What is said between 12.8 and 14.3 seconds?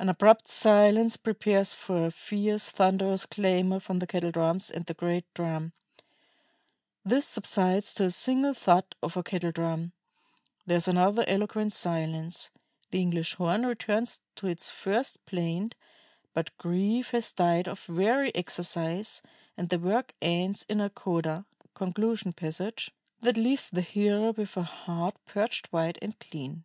the English horn returns